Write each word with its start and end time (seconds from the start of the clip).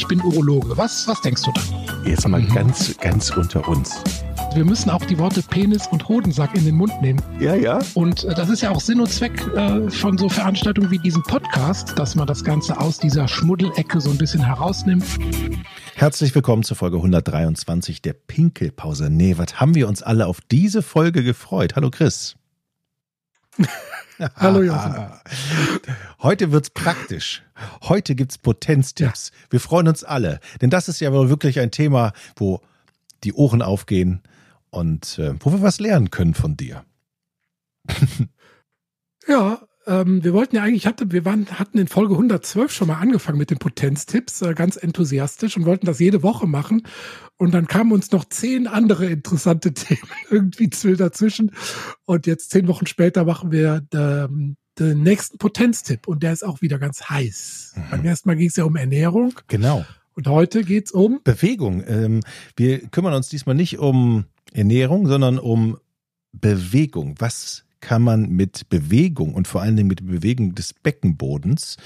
ich 0.00 0.06
bin 0.08 0.22
Urologe. 0.22 0.78
Was, 0.78 1.06
was 1.06 1.20
denkst 1.20 1.42
du 1.42 1.52
da? 1.52 1.60
Jetzt 2.08 2.26
mal 2.26 2.40
mhm. 2.40 2.54
ganz, 2.54 2.96
ganz 2.96 3.28
unter 3.36 3.68
uns. 3.68 4.02
Wir 4.54 4.64
müssen 4.64 4.88
auch 4.88 5.04
die 5.04 5.18
Worte 5.18 5.42
Penis 5.42 5.86
und 5.88 6.08
Hodensack 6.08 6.54
in 6.56 6.64
den 6.64 6.74
Mund 6.74 7.02
nehmen. 7.02 7.20
Ja, 7.38 7.54
ja. 7.54 7.80
Und 7.92 8.24
äh, 8.24 8.32
das 8.34 8.48
ist 8.48 8.62
ja 8.62 8.70
auch 8.70 8.80
Sinn 8.80 9.00
und 9.00 9.10
Zweck 9.10 9.46
äh, 9.54 9.90
von 9.90 10.16
so 10.16 10.30
Veranstaltungen 10.30 10.90
wie 10.90 10.98
diesem 10.98 11.22
Podcast, 11.22 11.98
dass 11.98 12.14
man 12.14 12.26
das 12.26 12.42
Ganze 12.42 12.80
aus 12.80 12.98
dieser 12.98 13.28
Schmuddelecke 13.28 14.00
so 14.00 14.08
ein 14.08 14.16
bisschen 14.16 14.42
herausnimmt. 14.42 15.04
Herzlich 15.96 16.34
willkommen 16.34 16.62
zur 16.62 16.78
Folge 16.78 16.96
123 16.96 18.00
der 18.00 18.14
Pinkelpause. 18.14 19.10
Nee, 19.10 19.36
was 19.36 19.60
haben 19.60 19.74
wir 19.74 19.86
uns 19.86 20.02
alle 20.02 20.28
auf 20.28 20.40
diese 20.50 20.80
Folge 20.80 21.22
gefreut? 21.22 21.76
Hallo 21.76 21.90
Chris. 21.90 22.36
Hallo 24.36 24.62
Jochen. 24.64 25.10
Heute 26.20 26.52
wird's 26.52 26.70
praktisch. 26.70 27.42
Heute 27.82 28.14
gibt's 28.14 28.38
Potenztipps. 28.38 29.30
Ja. 29.30 29.46
Wir 29.50 29.60
freuen 29.60 29.88
uns 29.88 30.04
alle, 30.04 30.40
denn 30.60 30.70
das 30.70 30.88
ist 30.88 31.00
ja 31.00 31.12
wirklich 31.12 31.60
ein 31.60 31.70
Thema, 31.70 32.12
wo 32.36 32.60
die 33.24 33.32
Ohren 33.32 33.62
aufgehen 33.62 34.22
und 34.70 35.18
äh, 35.18 35.34
wo 35.40 35.52
wir 35.52 35.62
was 35.62 35.80
lernen 35.80 36.10
können 36.10 36.34
von 36.34 36.56
dir. 36.56 36.84
ja, 39.26 39.60
ähm, 39.90 40.22
wir 40.22 40.32
wollten 40.32 40.54
ja 40.54 40.62
eigentlich, 40.62 40.86
hatte, 40.86 41.10
wir 41.10 41.24
waren, 41.24 41.46
hatten 41.58 41.76
in 41.76 41.88
Folge 41.88 42.14
112 42.14 42.70
schon 42.70 42.88
mal 42.88 42.98
angefangen 42.98 43.38
mit 43.38 43.50
den 43.50 43.58
Potenztipps, 43.58 44.40
äh, 44.42 44.54
ganz 44.54 44.76
enthusiastisch 44.76 45.56
und 45.56 45.66
wollten 45.66 45.86
das 45.86 45.98
jede 45.98 46.22
Woche 46.22 46.46
machen. 46.46 46.82
Und 47.36 47.52
dann 47.52 47.66
kamen 47.66 47.90
uns 47.90 48.12
noch 48.12 48.24
zehn 48.24 48.68
andere 48.68 49.06
interessante 49.06 49.74
Themen 49.74 50.10
irgendwie 50.30 50.68
dazwischen. 50.96 51.50
Und 52.04 52.28
jetzt 52.28 52.50
zehn 52.50 52.68
Wochen 52.68 52.86
später 52.86 53.24
machen 53.24 53.50
wir 53.50 53.84
ähm, 53.92 54.56
den 54.78 55.02
nächsten 55.02 55.38
Potenztipp 55.38 56.06
und 56.06 56.22
der 56.22 56.32
ist 56.34 56.44
auch 56.44 56.62
wieder 56.62 56.78
ganz 56.78 57.10
heiß. 57.10 57.74
Mhm. 57.74 57.82
Beim 57.90 58.04
ersten 58.04 58.28
Mal 58.28 58.36
ging 58.36 58.48
es 58.48 58.56
ja 58.56 58.64
um 58.64 58.76
Ernährung. 58.76 59.34
Genau. 59.48 59.84
Und 60.14 60.28
heute 60.28 60.62
geht 60.62 60.86
es 60.86 60.92
um 60.92 61.20
Bewegung. 61.24 61.82
Ähm, 61.86 62.20
wir 62.56 62.78
kümmern 62.88 63.14
uns 63.14 63.28
diesmal 63.28 63.56
nicht 63.56 63.78
um 63.78 64.26
Ernährung, 64.52 65.08
sondern 65.08 65.40
um 65.40 65.78
Bewegung. 66.32 67.16
Was 67.18 67.64
kann 67.80 68.02
man 68.02 68.28
mit 68.30 68.68
Bewegung 68.68 69.34
und 69.34 69.48
vor 69.48 69.62
allen 69.62 69.76
Dingen 69.76 69.88
mit 69.88 70.06
Bewegung 70.06 70.54
des 70.54 70.74
Beckenbodens, 70.74 71.76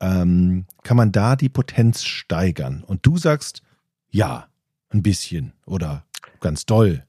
ähm, 0.00 0.66
kann 0.82 0.96
man 0.96 1.12
da 1.12 1.36
die 1.36 1.48
Potenz 1.48 2.04
steigern? 2.04 2.84
Und 2.86 3.06
du 3.06 3.16
sagst, 3.16 3.62
ja, 4.10 4.48
ein 4.90 5.02
bisschen 5.02 5.52
oder 5.66 6.04
ganz 6.40 6.66
doll. 6.66 7.04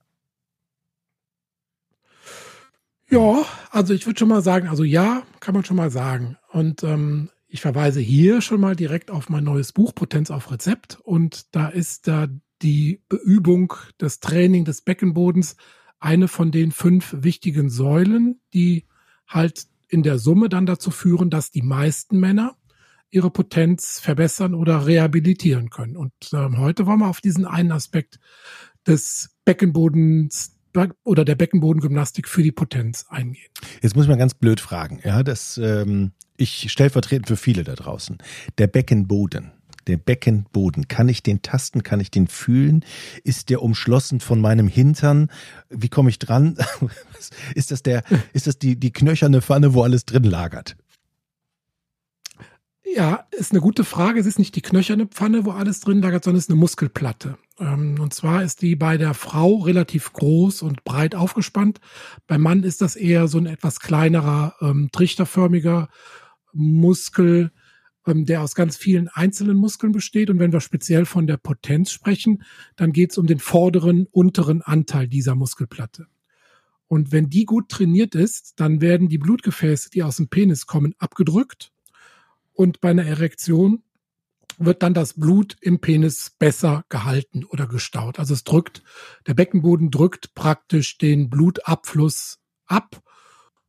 Ja, 3.10 3.44
also 3.72 3.94
ich 3.94 4.06
würde 4.06 4.20
schon 4.20 4.30
mal 4.30 4.42
sagen, 4.42 4.70
also 4.70 4.84
ja, 4.84 5.24
kann 5.42 5.54
man 5.54 5.66
schon 5.66 5.76
mal 5.76 5.92
sagen. 5.92 6.38
Und 6.50 6.84
ähm, 6.84 7.30
ich 7.50 7.60
verweise 7.60 8.00
hier 8.00 8.40
schon 8.42 8.62
mal 8.62 8.78
direkt 8.78 9.12
auf 9.12 9.28
mein 9.28 9.44
neues 9.44 9.74
Buch 9.74 9.94
Potenz 9.94 10.32
auf 10.32 10.50
Rezept. 10.50 10.98
Und 11.04 11.54
da 11.54 11.68
ist 11.68 12.08
da 12.08 12.28
die 12.62 13.02
Beübung, 13.10 13.74
das 13.98 14.22
Training 14.22 14.64
des 14.64 14.82
Beckenbodens 14.82 15.58
eine 16.02 16.28
von 16.28 16.52
den 16.52 16.72
fünf 16.72 17.16
wichtigen 17.20 17.70
Säulen, 17.70 18.42
die 18.54 18.86
halt 19.28 19.68
in 19.88 20.04
der 20.04 20.18
Summe 20.18 20.50
dann 20.50 20.66
dazu 20.66 20.92
führen, 20.92 21.30
dass 21.30 21.52
die 21.52 21.62
meisten 21.62 22.20
Männer 22.20 22.58
ihre 23.12 23.30
Potenz 23.30 24.00
verbessern 24.00 24.54
oder 24.54 24.88
rehabilitieren 24.88 25.70
können. 25.70 25.96
Und 25.96 26.14
ähm, 26.34 26.58
heute 26.58 26.86
wollen 26.86 27.00
wir 27.00 27.08
auf 27.08 27.22
diesen 27.22 27.46
einen 27.46 27.72
Aspekt 27.72 28.20
des 28.88 29.36
Beckenbodens 29.46 30.58
oder 31.04 31.26
der 31.26 31.36
Beckenbodengymnastik 31.36 32.30
für 32.30 32.42
die 32.42 32.54
Potenz 32.54 33.06
eingehen. 33.10 33.52
Jetzt 33.82 33.96
muss 33.96 34.08
mal 34.08 34.18
ganz 34.18 34.34
blöd 34.34 34.62
fragen. 34.62 35.02
Ja, 35.04 35.22
das 35.22 35.58
ähm, 35.58 36.14
ich 36.38 36.72
stellvertretend 36.72 37.28
für 37.28 37.36
viele 37.36 37.64
da 37.64 37.76
draußen. 37.76 38.18
Der 38.58 38.68
Beckenboden 38.68 39.52
der 39.88 39.98
Beckenboden. 39.98 40.88
Kann 40.88 41.10
ich 41.10 41.24
den 41.24 41.42
tasten? 41.42 41.84
Kann 41.84 42.00
ich 42.00 42.12
den 42.12 42.28
fühlen? 42.28 42.86
Ist 43.24 43.50
der 43.50 43.62
umschlossen 43.62 44.20
von 44.20 44.42
meinem 44.42 44.68
Hintern? 44.68 45.30
Wie 45.70 45.90
komme 45.90 46.10
ich 46.10 46.20
dran? 46.20 46.58
ist 47.56 47.72
das 47.72 47.84
der, 47.84 48.04
ist 48.34 48.48
das 48.48 48.60
die, 48.60 48.80
die 48.80 48.92
knöcherne 48.92 49.42
Pfanne, 49.42 49.74
wo 49.74 49.84
alles 49.84 50.06
drin 50.06 50.24
lagert? 50.24 50.76
Ja, 52.94 53.26
ist 53.32 53.52
eine 53.52 53.62
gute 53.62 53.84
Frage. 53.86 54.20
Es 54.20 54.26
ist 54.26 54.40
nicht 54.40 54.56
die 54.56 54.62
knöcherne 54.62 55.06
Pfanne, 55.06 55.46
wo 55.46 55.52
alles 55.52 55.80
drin 55.80 56.02
lagert, 56.02 56.26
sondern 56.26 56.40
es 56.40 56.46
ist 56.46 56.50
eine 56.50 56.60
Muskelplatte. 56.60 57.38
Ähm, 57.60 57.98
und 58.00 58.14
zwar 58.14 58.44
ist 58.44 58.62
die 58.62 58.76
bei 58.76 58.98
der 58.98 59.14
Frau 59.14 59.58
relativ 59.60 60.12
groß 60.12 60.62
und 60.62 60.84
breit 60.84 61.16
aufgespannt. 61.16 61.80
Beim 62.28 62.42
Mann 62.42 62.64
ist 62.64 62.82
das 62.82 62.96
eher 62.98 63.28
so 63.28 63.38
ein 63.38 63.46
etwas 63.46 63.80
kleinerer, 63.80 64.56
ähm, 64.62 64.90
trichterförmiger 64.92 65.88
Muskel, 66.54 67.52
ähm, 68.06 68.26
der 68.26 68.42
aus 68.42 68.56
ganz 68.56 68.78
vielen 68.78 69.08
einzelnen 69.08 69.58
Muskeln 69.58 69.92
besteht. 69.92 70.30
Und 70.30 70.40
wenn 70.40 70.54
wir 70.54 70.62
speziell 70.62 71.06
von 71.06 71.28
der 71.28 71.38
Potenz 71.38 71.92
sprechen, 71.92 72.44
dann 72.76 72.92
geht 72.92 73.12
es 73.12 73.18
um 73.18 73.28
den 73.28 73.40
vorderen, 73.40 74.08
unteren 74.12 74.62
Anteil 74.62 75.08
dieser 75.08 75.36
Muskelplatte. 75.36 76.08
Und 76.88 77.12
wenn 77.12 77.30
die 77.30 77.46
gut 77.46 77.70
trainiert 77.70 78.16
ist, 78.16 78.60
dann 78.60 78.82
werden 78.82 79.08
die 79.08 79.18
Blutgefäße, 79.18 79.90
die 79.92 80.04
aus 80.04 80.18
dem 80.18 80.28
Penis 80.28 80.66
kommen, 80.66 80.94
abgedrückt. 80.98 81.72
Und 82.54 82.82
bei 82.82 82.90
einer 82.90 83.06
Erektion 83.06 83.84
wird 84.58 84.84
dann 84.84 84.94
das 84.94 85.14
Blut 85.14 85.56
im 85.62 85.80
Penis 85.80 86.32
besser 86.38 86.84
gehalten 86.90 87.46
oder 87.46 87.68
gestaut. 87.68 88.20
Also 88.20 88.34
es 88.34 88.44
drückt, 88.44 88.84
der 89.26 89.34
Beckenboden 89.34 89.90
drückt 89.90 90.36
praktisch 90.36 90.98
den 90.98 91.30
Blutabfluss 91.30 92.40
ab 92.66 93.02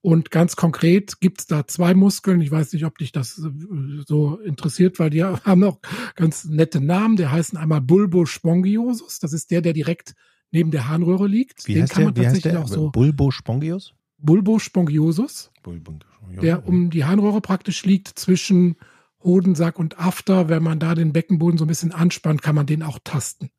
und 0.03 0.33
ganz 0.33 0.57
konkret 0.57 1.21
gibt's 1.21 1.47
da 1.47 1.67
zwei 1.69 1.95
Muskeln. 1.95 2.41
Ich 2.41 2.51
weiß 2.51 2.73
nicht, 2.73 2.85
ob 2.85 2.99
dich 2.99 3.13
das 3.13 3.39
äh, 3.39 4.03
so 4.05 4.37
interessiert, 4.39 4.99
weil 4.99 5.11
die 5.11 5.23
haben 5.25 5.63
auch 5.63 5.79
ganz 6.17 6.45
nette 6.45 6.81
Namen. 6.81 7.17
Der 7.17 7.31
heißen 7.31 7.57
einmal 7.57 7.81
Bulbospongiosus. 7.81 9.21
Das 9.21 9.33
ist 9.33 9.53
der, 9.53 9.63
der 9.63 9.73
direkt 9.73 10.15
neben 10.51 10.73
der 10.73 10.89
Harnröhre 10.89 11.29
liegt. 11.29 11.67
Wie 11.69 11.75
Den 11.75 11.87
kann 11.87 12.05
man 12.05 12.15
der? 12.15 12.25
tatsächlich 12.25 12.57
auch 12.57 12.67
so. 12.67 12.91
Bulbospongius? 12.91 13.95
Bulbospongiosus. 14.19 15.53
Bulbospongiosus. 15.63 16.43
Der 16.43 16.67
um 16.67 16.91
die 16.91 17.05
Harnröhre 17.05 17.41
praktisch 17.41 17.85
liegt 17.85 18.09
zwischen 18.09 18.77
Hodensack 19.23 19.79
und 19.79 20.01
After. 20.01 20.49
Wenn 20.49 20.65
man 20.65 20.81
da 20.81 20.97
den 20.97 21.13
Beckenboden 21.13 21.59
so 21.59 21.65
ein 21.65 21.69
bisschen 21.69 21.93
anspannt, 21.93 22.43
kann 22.43 22.57
man 22.57 22.67
den 22.67 22.83
auch 22.83 22.99
tasten. 23.05 23.51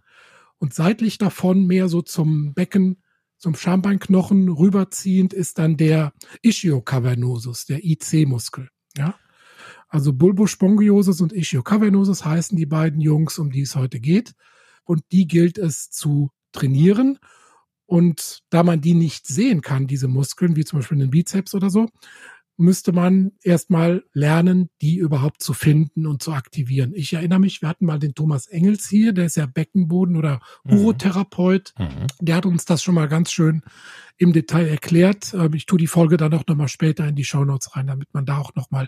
Und 0.58 0.74
seitlich 0.74 1.18
davon 1.18 1.68
mehr 1.68 1.88
so 1.88 2.02
zum 2.02 2.54
Becken 2.54 2.98
zum 3.44 3.56
Schambeinknochen 3.56 4.48
rüberziehend 4.48 5.34
ist 5.34 5.60
dann 5.60 5.76
der 5.76 6.14
Ischiocavernosus, 6.44 7.66
der 7.66 7.84
IC-Muskel. 7.84 8.70
Ja? 8.96 9.16
Also 9.90 10.14
Bulbospongiosus 10.14 11.20
und 11.20 11.34
Ischiocavernosus 11.34 12.24
heißen 12.24 12.58
die 12.58 12.66
beiden 12.66 13.02
Jungs, 13.02 13.38
um 13.40 13.52
die 13.52 13.64
es 13.64 13.76
heute 13.76 14.00
geht. 14.00 14.32
Und 14.86 15.02
die 15.12 15.28
gilt 15.28 15.58
es 15.58 15.90
zu 15.90 16.30
trainieren. 16.54 17.20
Und 17.86 18.44
da 18.50 18.64
man 18.64 18.80
die 18.80 18.94
nicht 18.94 19.28
sehen 19.28 19.60
kann, 19.60 19.88
diese 19.88 20.08
Muskeln, 20.08 20.56
wie 20.56 20.64
zum 20.64 20.80
Beispiel 20.80 21.00
den 21.00 21.10
Bizeps 21.10 21.54
oder 21.54 21.70
so, 21.70 21.90
müsste 22.58 22.92
man 22.92 23.32
erstmal 23.42 24.04
lernen, 24.14 24.70
die 24.82 24.98
überhaupt 24.98 25.42
zu 25.42 25.54
finden 25.54 26.06
und 26.06 26.22
zu 26.22 26.34
aktivieren. 26.34 26.94
Ich 26.94 27.14
erinnere 27.14 27.40
mich, 27.40 27.62
wir 27.62 27.70
hatten 27.70 27.86
mal 27.86 28.00
den 28.00 28.14
Thomas 28.14 28.48
Engels 28.48 28.88
hier, 28.88 29.14
der 29.14 29.26
ist 29.26 29.38
ja 29.38 29.46
Beckenboden- 29.46 30.18
oder 30.18 30.40
mhm. 30.64 30.78
Urotherapeut. 30.78 31.74
Mhm. 31.78 32.08
Der 32.20 32.36
hat 32.36 32.46
uns 32.46 32.66
das 32.66 32.84
schon 32.84 32.96
mal 32.96 33.08
ganz 33.08 33.32
schön 33.32 33.64
im 34.18 34.34
Detail 34.34 34.68
erklärt. 34.68 35.34
Ähm, 35.34 35.54
ich 35.54 35.66
tue 35.66 35.80
die 35.80 35.88
Folge 35.88 36.18
dann 36.18 36.34
auch 36.34 36.46
nochmal 36.48 36.68
später 36.68 37.08
in 37.08 37.16
die 37.16 37.26
Shownotes 37.26 37.76
rein, 37.76 37.88
damit 37.88 38.14
man 38.14 38.26
da 38.26 38.38
auch 38.38 38.54
nochmal 38.56 38.88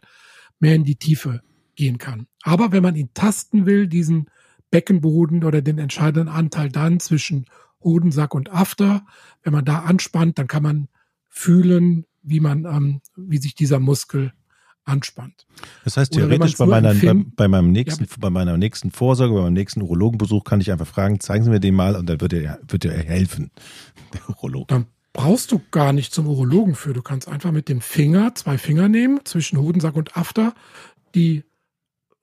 mehr 0.59 0.75
in 0.75 0.83
die 0.83 0.97
Tiefe 0.97 1.41
gehen 1.75 1.97
kann. 1.97 2.27
Aber 2.43 2.71
wenn 2.71 2.83
man 2.83 2.95
ihn 2.95 3.09
tasten 3.13 3.65
will, 3.65 3.87
diesen 3.87 4.29
Beckenboden 4.71 5.43
oder 5.43 5.61
den 5.61 5.79
entscheidenden 5.79 6.27
Anteil 6.29 6.69
dann 6.69 6.99
zwischen 6.99 7.45
Hodensack 7.83 8.33
und 8.33 8.51
After, 8.51 9.05
wenn 9.43 9.53
man 9.53 9.65
da 9.65 9.79
anspannt, 9.79 10.39
dann 10.39 10.47
kann 10.47 10.63
man 10.63 10.87
fühlen, 11.29 12.05
wie 12.25 12.39
man, 12.39 12.65
ähm, 12.65 13.01
wie 13.15 13.37
sich 13.37 13.55
dieser 13.55 13.79
Muskel 13.79 14.33
anspannt. 14.85 15.45
Das 15.83 15.97
heißt, 15.97 16.13
theoretisch 16.13 16.57
bei, 16.57 16.65
meiner, 16.65 16.93
bei, 16.93 17.13
bei, 17.35 17.47
meinem 17.47 17.71
nächsten, 17.71 18.03
ja. 18.03 18.09
bei 18.19 18.29
meiner 18.29 18.57
nächsten 18.57 18.91
Vorsorge, 18.91 19.33
bei 19.33 19.41
meinem 19.41 19.53
nächsten 19.53 19.81
Urologenbesuch 19.81 20.43
kann 20.43 20.61
ich 20.61 20.71
einfach 20.71 20.87
fragen, 20.87 21.19
zeigen 21.19 21.43
Sie 21.43 21.49
mir 21.49 21.59
den 21.59 21.75
mal 21.75 21.95
und 21.95 22.07
dann 22.07 22.21
wird 22.21 22.33
er, 22.33 22.59
wird 22.67 22.85
er 22.85 22.97
helfen, 22.97 23.51
der 24.13 24.29
Urologe. 24.29 24.67
Dann 24.67 24.85
brauchst 25.13 25.51
du 25.51 25.61
gar 25.71 25.93
nicht 25.93 26.13
zum 26.13 26.27
Urologen 26.27 26.75
für. 26.75 26.93
Du 26.93 27.01
kannst 27.01 27.27
einfach 27.27 27.51
mit 27.51 27.69
dem 27.69 27.81
Finger 27.81 28.35
zwei 28.35 28.57
Finger 28.57 28.89
nehmen, 28.89 29.21
zwischen 29.23 29.57
Hodensack 29.59 29.95
und 29.95 30.15
After, 30.15 30.53
die 31.15 31.43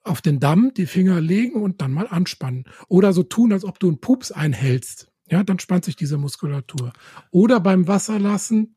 auf 0.03 0.21
den 0.21 0.39
Damm 0.39 0.73
die 0.75 0.85
Finger 0.85 1.19
legen 1.21 1.61
und 1.61 1.81
dann 1.81 1.91
mal 1.91 2.07
anspannen. 2.07 2.65
Oder 2.87 3.13
so 3.13 3.23
tun, 3.23 3.53
als 3.53 3.63
ob 3.63 3.79
du 3.79 3.87
einen 3.87 3.99
Pups 3.99 4.31
einhältst. 4.31 5.09
Ja, 5.29 5.43
dann 5.43 5.59
spannt 5.59 5.85
sich 5.85 5.95
diese 5.95 6.17
Muskulatur. 6.17 6.93
Oder 7.31 7.59
beim 7.59 7.87
Wasserlassen 7.87 8.75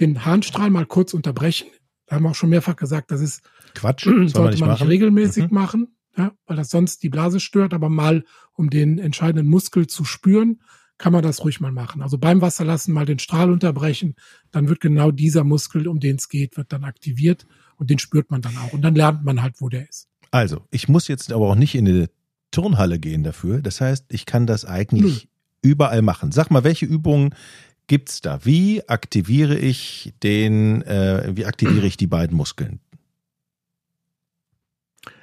den 0.00 0.24
Harnstrahl 0.24 0.70
mal 0.70 0.86
kurz 0.86 1.14
unterbrechen. 1.14 1.68
Da 2.06 2.16
haben 2.16 2.24
wir 2.24 2.30
auch 2.30 2.34
schon 2.34 2.50
mehrfach 2.50 2.76
gesagt, 2.76 3.10
das 3.10 3.20
ist 3.20 3.42
Quatsch, 3.74 4.04
Soll 4.04 4.28
sollte 4.28 4.58
man 4.58 4.70
nicht, 4.70 4.86
regelmäßig 4.86 5.50
mhm. 5.50 5.54
machen, 5.54 5.96
ja, 6.16 6.32
weil 6.46 6.56
das 6.56 6.70
sonst 6.70 7.02
die 7.02 7.08
Blase 7.08 7.40
stört, 7.40 7.72
aber 7.72 7.88
mal, 7.88 8.24
um 8.54 8.70
den 8.70 8.98
entscheidenden 8.98 9.46
Muskel 9.46 9.86
zu 9.86 10.04
spüren, 10.04 10.60
kann 10.98 11.12
man 11.12 11.22
das 11.22 11.44
ruhig 11.44 11.60
mal 11.60 11.72
machen. 11.72 12.02
Also 12.02 12.18
beim 12.18 12.42
Wasserlassen 12.42 12.92
mal 12.92 13.06
den 13.06 13.18
Strahl 13.18 13.50
unterbrechen, 13.50 14.16
dann 14.50 14.68
wird 14.68 14.80
genau 14.80 15.10
dieser 15.10 15.44
Muskel, 15.44 15.88
um 15.88 15.98
den 15.98 16.16
es 16.16 16.28
geht, 16.28 16.56
wird 16.56 16.72
dann 16.72 16.84
aktiviert 16.84 17.46
und 17.76 17.88
den 17.88 17.98
spürt 17.98 18.30
man 18.30 18.42
dann 18.42 18.56
auch. 18.58 18.74
Und 18.74 18.82
dann 18.82 18.94
lernt 18.94 19.24
man 19.24 19.40
halt, 19.40 19.60
wo 19.60 19.70
der 19.70 19.88
ist. 19.88 20.08
Also, 20.30 20.66
ich 20.70 20.88
muss 20.88 21.08
jetzt 21.08 21.32
aber 21.32 21.48
auch 21.48 21.54
nicht 21.54 21.74
in 21.74 21.88
eine 21.88 22.10
Turnhalle 22.50 22.98
gehen 22.98 23.22
dafür. 23.22 23.62
Das 23.62 23.80
heißt, 23.80 24.06
ich 24.10 24.26
kann 24.26 24.46
das 24.46 24.64
eigentlich 24.64 25.22
hm. 25.22 25.28
überall 25.62 26.02
machen. 26.02 26.32
Sag 26.32 26.50
mal, 26.50 26.64
welche 26.64 26.86
Übungen 26.86 27.34
gibt's 27.90 28.20
da? 28.20 28.44
Wie 28.44 28.88
aktiviere 28.88 29.58
ich 29.58 30.14
den, 30.22 30.82
äh, 30.82 31.32
wie 31.34 31.44
aktiviere 31.44 31.88
ich 31.88 31.96
die 31.96 32.06
beiden 32.06 32.36
Muskeln? 32.36 32.78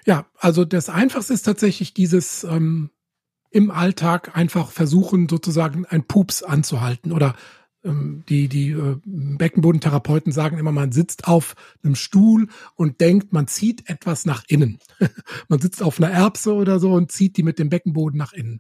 Ja, 0.06 0.26
also 0.38 0.66
das 0.66 0.90
Einfachste 0.90 1.34
ist 1.34 1.44
tatsächlich 1.44 1.94
dieses 1.94 2.44
ähm, 2.44 2.90
im 3.52 3.72
Alltag 3.72 4.36
einfach 4.36 4.72
versuchen, 4.72 5.30
sozusagen 5.30 5.86
ein 5.86 6.04
Pups 6.04 6.44
anzuhalten 6.44 7.14
oder 7.14 7.36
ähm, 7.86 8.26
die, 8.28 8.50
die 8.50 8.72
äh, 8.72 8.98
Beckenbodentherapeuten 9.06 10.34
sagen 10.34 10.58
immer, 10.58 10.74
man 10.74 10.92
sitzt 10.92 11.26
auf 11.26 11.56
einem 11.84 11.96
Stuhl 11.96 12.50
und 12.76 13.00
denkt, 13.00 13.32
man 13.32 13.48
zieht 13.48 13.90
etwas 13.90 14.26
nach 14.26 14.44
innen. 14.50 14.80
man 15.48 15.62
sitzt 15.62 15.82
auf 15.82 16.02
einer 16.02 16.12
Erbse 16.12 16.54
oder 16.54 16.82
so 16.82 16.92
und 16.92 17.14
zieht 17.14 17.38
die 17.38 17.44
mit 17.44 17.60
dem 17.60 17.70
Beckenboden 17.70 18.18
nach 18.18 18.34
innen. 18.34 18.60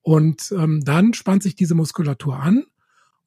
Und 0.00 0.54
ähm, 0.56 0.82
dann 0.86 1.12
spannt 1.12 1.42
sich 1.42 1.54
diese 1.54 1.74
Muskulatur 1.74 2.38
an. 2.38 2.64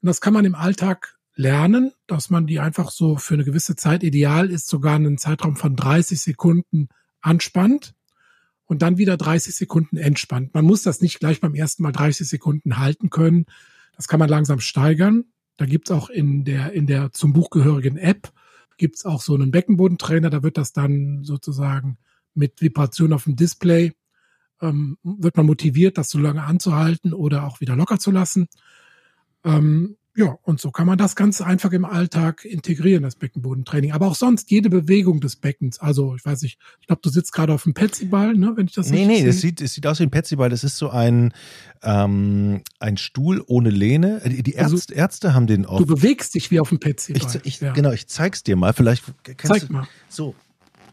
Und 0.01 0.07
das 0.07 0.21
kann 0.21 0.33
man 0.33 0.45
im 0.45 0.55
Alltag 0.55 1.17
lernen, 1.35 1.91
dass 2.07 2.29
man 2.29 2.47
die 2.47 2.59
einfach 2.59 2.91
so 2.91 3.17
für 3.17 3.33
eine 3.33 3.45
gewisse 3.45 3.75
Zeit, 3.75 4.03
ideal 4.03 4.49
ist 4.49 4.67
sogar 4.67 4.95
einen 4.95 5.17
Zeitraum 5.17 5.55
von 5.55 5.75
30 5.75 6.19
Sekunden 6.19 6.89
anspannt 7.21 7.93
und 8.65 8.81
dann 8.81 8.97
wieder 8.97 9.17
30 9.17 9.55
Sekunden 9.55 9.97
entspannt. 9.97 10.53
Man 10.53 10.65
muss 10.65 10.83
das 10.83 11.01
nicht 11.01 11.19
gleich 11.19 11.41
beim 11.41 11.55
ersten 11.55 11.83
Mal 11.83 11.91
30 11.91 12.27
Sekunden 12.27 12.77
halten 12.77 13.09
können. 13.09 13.45
Das 13.95 14.07
kann 14.07 14.19
man 14.19 14.29
langsam 14.29 14.59
steigern. 14.59 15.25
Da 15.57 15.65
gibt's 15.65 15.91
auch 15.91 16.09
in 16.09 16.45
der, 16.45 16.73
in 16.73 16.87
der 16.87 17.11
zum 17.11 17.33
Buch 17.33 17.49
gehörigen 17.49 17.97
App 17.97 18.31
gibt's 18.77 19.05
auch 19.05 19.21
so 19.21 19.35
einen 19.35 19.51
Beckenbodentrainer. 19.51 20.29
Da 20.29 20.41
wird 20.41 20.57
das 20.57 20.73
dann 20.73 21.23
sozusagen 21.23 21.97
mit 22.33 22.61
Vibration 22.61 23.13
auf 23.13 23.25
dem 23.25 23.35
Display, 23.35 23.93
ähm, 24.61 24.97
wird 25.03 25.37
man 25.37 25.45
motiviert, 25.45 25.97
das 25.97 26.09
so 26.09 26.19
lange 26.19 26.43
anzuhalten 26.43 27.13
oder 27.13 27.45
auch 27.45 27.61
wieder 27.61 27.75
locker 27.75 27.99
zu 27.99 28.11
lassen. 28.11 28.47
Ähm, 29.43 29.95
ja, 30.19 30.37
und 30.41 30.59
so 30.59 30.71
kann 30.71 30.85
man 30.85 30.97
das 30.97 31.15
ganz 31.15 31.39
einfach 31.39 31.71
im 31.71 31.85
Alltag 31.85 32.43
integrieren, 32.43 33.03
das 33.03 33.15
Beckenbodentraining. 33.15 33.93
Aber 33.93 34.07
auch 34.07 34.15
sonst 34.15 34.51
jede 34.51 34.69
Bewegung 34.69 35.21
des 35.21 35.37
Beckens. 35.37 35.79
Also, 35.79 36.15
ich 36.15 36.25
weiß 36.25 36.41
nicht, 36.41 36.59
ich 36.81 36.87
glaube, 36.87 37.01
du 37.01 37.09
sitzt 37.09 37.31
gerade 37.31 37.53
auf 37.53 37.63
dem 37.63 37.73
Petsyball, 37.73 38.33
ne, 38.33 38.51
wenn 38.55 38.65
ich 38.65 38.73
das 38.73 38.89
Nee, 38.89 39.05
nee, 39.05 39.23
das 39.23 39.39
sieht, 39.39 39.61
es 39.61 39.73
sieht 39.75 39.87
aus 39.87 39.99
wie 39.99 40.03
ein 40.03 40.11
Petsyball. 40.11 40.49
Das 40.49 40.65
ist 40.65 40.75
so 40.75 40.89
ein, 40.89 41.31
ähm, 41.83 42.61
ein 42.79 42.97
Stuhl 42.97 43.41
ohne 43.47 43.69
Lehne. 43.69 44.21
Die, 44.25 44.43
die 44.43 44.53
Ärzte, 44.53 44.73
also, 44.73 44.93
Ärzte 44.93 45.33
haben 45.33 45.47
den 45.47 45.65
auch. 45.65 45.77
Du 45.77 45.85
bewegst 45.85 46.35
dich 46.35 46.51
wie 46.51 46.59
auf 46.59 46.67
dem 46.67 46.79
Petsyball. 46.79 47.41
Ich, 47.41 47.45
ich, 47.45 47.61
ja. 47.61 47.71
Genau, 47.71 47.91
ich 47.91 48.07
zeig's 48.07 48.43
dir 48.43 48.57
mal. 48.57 48.73
Vielleicht 48.73 49.05
kannst 49.23 49.45
Zeig 49.45 49.67
du, 49.67 49.73
mal. 49.73 49.87
So, 50.09 50.35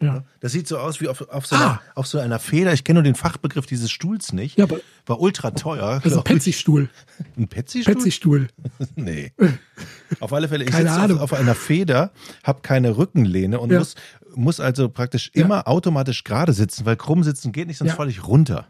ja. 0.00 0.24
Das 0.40 0.52
sieht 0.52 0.68
so 0.68 0.78
aus 0.78 1.00
wie 1.00 1.08
auf, 1.08 1.28
auf, 1.28 1.46
so, 1.46 1.56
einer, 1.56 1.66
ah. 1.66 1.82
auf 1.94 2.06
so 2.06 2.18
einer 2.18 2.38
Feder. 2.38 2.72
Ich 2.72 2.84
kenne 2.84 2.98
nur 2.98 3.02
den 3.04 3.14
Fachbegriff 3.14 3.66
dieses 3.66 3.90
Stuhls 3.90 4.32
nicht. 4.32 4.58
Ja, 4.58 4.64
aber 4.64 4.80
War 5.06 5.20
ultra 5.20 5.50
teuer. 5.52 6.00
Das 6.02 6.12
ist 6.12 6.18
ein 6.18 6.24
Petsy-Stuhl. 6.24 6.88
Ein? 7.36 7.48
Petsy-Stuhl. 7.48 8.48
nee. 8.94 9.32
auf 10.20 10.32
alle 10.32 10.48
Fälle, 10.48 10.64
ich 10.64 10.74
sitze 10.74 11.14
auf, 11.14 11.20
auf, 11.20 11.32
einer 11.32 11.54
Feder, 11.54 12.12
habe 12.44 12.60
keine 12.62 12.96
Rückenlehne 12.96 13.58
und 13.58 13.70
ja. 13.70 13.78
muss, 13.78 13.94
muss 14.34 14.60
also 14.60 14.88
praktisch 14.88 15.30
ja. 15.34 15.44
immer 15.44 15.68
automatisch 15.68 16.24
gerade 16.24 16.52
sitzen, 16.52 16.86
weil 16.86 16.96
krumm 16.96 17.24
sitzen 17.24 17.52
geht 17.52 17.68
nicht, 17.68 17.78
sonst 17.78 17.90
ja. 17.90 17.96
falle 17.96 18.10
ich 18.10 18.26
runter. 18.26 18.66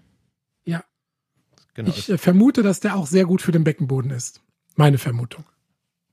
Ja. 0.64 0.84
Genau. 1.75 1.90
Ich 1.90 2.08
äh, 2.08 2.19
vermute, 2.19 2.62
dass 2.62 2.81
der 2.81 2.96
auch 2.96 3.06
sehr 3.06 3.25
gut 3.25 3.43
für 3.43 3.52
den 3.52 3.64
Beckenboden 3.64 4.11
ist. 4.11 4.40
Meine 4.76 4.99
Vermutung. 4.99 5.44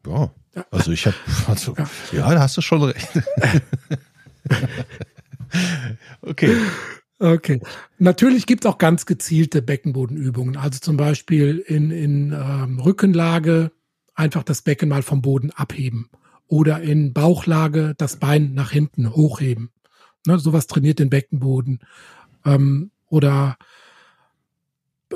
Ja. 0.07 0.31
Also 0.71 0.92
ich 0.92 1.06
habe, 1.06 1.15
also, 1.48 1.75
ja, 2.12 2.31
da 2.33 2.42
hast 2.42 2.57
du 2.57 2.62
schon 2.62 2.83
recht. 2.83 3.10
okay. 6.21 6.55
Okay. 7.19 7.61
Natürlich 7.99 8.45
gibt 8.45 8.65
es 8.65 8.71
auch 8.71 8.77
ganz 8.77 9.05
gezielte 9.05 9.61
Beckenbodenübungen. 9.61 10.57
Also 10.57 10.79
zum 10.79 10.97
Beispiel 10.97 11.59
in, 11.59 11.89
in 11.89 12.33
ähm, 12.33 12.79
Rückenlage 12.79 13.71
einfach 14.13 14.43
das 14.43 14.61
Becken 14.61 14.89
mal 14.89 15.03
vom 15.03 15.21
Boden 15.21 15.51
abheben. 15.51 16.09
Oder 16.47 16.81
in 16.81 17.13
Bauchlage 17.13 17.93
das 17.97 18.17
Bein 18.17 18.53
nach 18.53 18.71
hinten 18.71 19.15
hochheben. 19.15 19.71
Ne, 20.27 20.37
sowas 20.39 20.67
trainiert 20.67 20.99
den 20.99 21.09
Beckenboden. 21.09 21.79
Ähm, 22.45 22.91
oder 23.07 23.57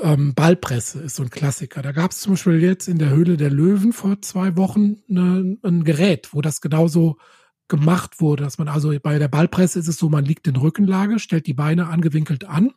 ähm, 0.02 0.34
Ballpresse 0.34 1.00
ist 1.00 1.16
so 1.16 1.22
ein 1.22 1.30
Klassiker. 1.30 1.82
Da 1.82 1.92
gab 1.92 2.12
es 2.12 2.20
zum 2.20 2.32
Beispiel 2.34 2.62
jetzt 2.62 2.88
in 2.88 2.98
der 2.98 3.10
Höhle 3.10 3.36
der 3.36 3.50
Löwen 3.50 3.92
vor 3.92 4.20
zwei 4.22 4.56
Wochen 4.56 5.02
eine, 5.08 5.58
ein 5.62 5.84
Gerät, 5.84 6.32
wo 6.32 6.40
das 6.40 6.60
genauso 6.60 7.18
gemacht 7.68 8.20
wurde, 8.20 8.44
dass 8.44 8.58
man 8.58 8.68
also 8.68 8.92
bei 9.02 9.18
der 9.18 9.28
Ballpresse 9.28 9.78
ist 9.78 9.88
es 9.88 9.98
so, 9.98 10.08
man 10.08 10.24
liegt 10.24 10.46
in 10.46 10.56
Rückenlage, 10.56 11.18
stellt 11.18 11.46
die 11.46 11.54
Beine 11.54 11.88
angewinkelt 11.88 12.44
an 12.44 12.72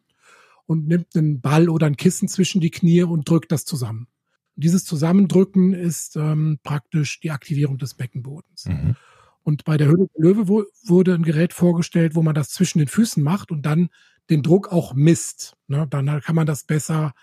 und 0.66 0.88
nimmt 0.88 1.16
einen 1.16 1.42
Ball 1.42 1.70
oder 1.70 1.88
ein 1.88 1.98
Kissen 1.98 2.28
zwischen 2.28 2.62
die 2.62 2.72
Knie 2.72 3.04
und 3.04 3.30
drückt 3.30 3.52
das 3.52 3.66
zusammen. 3.66 4.08
Und 4.56 4.64
dieses 4.64 4.86
Zusammendrücken 4.86 5.74
ist 5.74 6.16
ähm, 6.16 6.60
praktisch 6.64 7.20
die 7.22 7.32
Aktivierung 7.32 7.78
des 7.78 7.94
Beckenbodens. 7.94 8.66
Mhm. 8.66 8.96
Und 9.44 9.64
bei 9.66 9.78
der 9.78 9.88
Höhle 9.88 10.08
der 10.16 10.24
Löwe 10.24 10.48
wo, 10.48 10.64
wurde 10.84 11.14
ein 11.14 11.24
Gerät 11.24 11.54
vorgestellt, 11.54 12.16
wo 12.16 12.22
man 12.22 12.36
das 12.36 12.50
zwischen 12.50 12.80
den 12.80 12.88
Füßen 12.88 13.24
macht 13.24 13.52
und 13.52 13.66
dann 13.66 13.90
den 14.30 14.44
Druck 14.44 14.72
auch 14.72 14.94
misst. 14.94 15.58
Ne? 15.68 15.88
Dann 15.90 16.22
kann 16.22 16.36
man 16.36 16.46
das 16.46 16.64
besser 16.64 17.14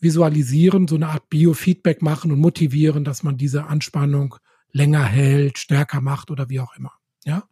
visualisieren, 0.00 0.88
so 0.88 0.96
eine 0.96 1.08
Art 1.08 1.28
Biofeedback 1.28 2.02
machen 2.02 2.32
und 2.32 2.40
motivieren, 2.40 3.04
dass 3.04 3.22
man 3.22 3.36
diese 3.36 3.66
Anspannung 3.66 4.36
länger 4.72 5.04
hält, 5.04 5.58
stärker 5.58 6.00
macht 6.00 6.30
oder 6.30 6.48
wie 6.48 6.60
auch 6.60 6.74
immer. 6.76 6.92
Ja. 7.24 7.44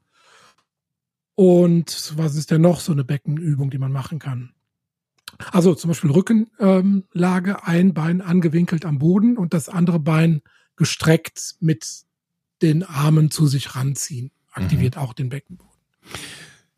Und 1.35 2.13
was 2.17 2.35
ist 2.35 2.51
denn 2.51 2.63
noch 2.63 2.81
so 2.81 2.93
eine 2.93 3.05
Beckenübung, 3.05 3.71
die 3.71 3.79
man 3.79 3.93
machen 3.93 4.19
kann? 4.19 4.53
Also 5.53 5.75
zum 5.75 5.89
Beispiel 5.89 6.11
Rückenlage, 6.11 7.51
ähm, 7.51 7.57
ein 7.63 7.95
Bein 7.95 8.21
angewinkelt 8.21 8.85
am 8.85 8.99
Boden 8.99 9.37
und 9.37 9.55
das 9.55 9.69
andere 9.69 10.01
Bein 10.01 10.43
gestreckt 10.77 11.57
mit 11.61 12.05
den 12.63 12.83
Armen 12.83 13.31
zu 13.31 13.47
sich 13.47 13.77
ranziehen. 13.77 14.31
Aktiviert 14.51 14.97
mhm. 14.97 15.03
auch 15.03 15.13
den 15.13 15.29
Beckenboden. 15.29 15.71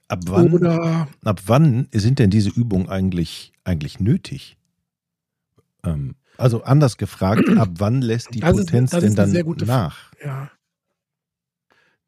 Ab 0.08 0.20
wann, 0.26 0.52
Oder, 0.52 1.08
ab 1.24 1.42
wann 1.46 1.88
sind 1.92 2.18
denn 2.18 2.30
diese 2.30 2.50
Übungen 2.50 2.88
eigentlich, 2.88 3.52
eigentlich 3.64 4.00
nötig? 4.00 4.56
Ähm, 5.84 6.16
also 6.36 6.62
anders 6.62 6.96
gefragt, 6.96 7.48
ab 7.58 7.70
wann 7.78 8.02
lässt 8.02 8.34
die 8.34 8.40
das 8.40 8.56
Potenz 8.56 8.92
ist, 8.92 9.02
denn 9.02 9.14
dann 9.14 9.56
nach? 9.66 10.12
Ja. 10.24 10.50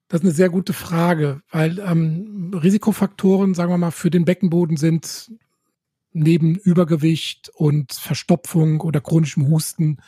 Das 0.09 0.21
ist 0.21 0.27
eine 0.27 0.35
sehr 0.35 0.51
gute 0.51 0.75
Frage, 0.75 1.41
weil 1.51 1.79
ähm, 1.79 2.53
Risikofaktoren, 2.55 3.55
sagen 3.55 3.73
wir 3.73 3.79
mal, 3.79 3.93
für 3.93 4.11
den 4.11 4.27
Beckenboden 4.27 4.77
sind 4.77 5.33
neben 6.13 6.57
Übergewicht 6.57 7.51
und 7.55 7.93
Verstopfung 7.93 8.83
oder 8.83 9.01
chronischem 9.01 9.49
Husten 9.49 10.03